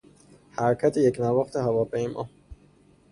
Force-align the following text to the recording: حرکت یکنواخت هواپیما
حرکت 0.57 0.97
یکنواخت 0.97 1.55
هواپیما 1.55 2.29